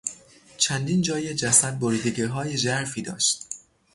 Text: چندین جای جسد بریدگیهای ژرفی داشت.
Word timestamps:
چندین 0.57 1.01
جای 1.01 1.33
جسد 1.35 1.79
بریدگیهای 1.79 2.57
ژرفی 2.57 3.01
داشت. 3.01 3.47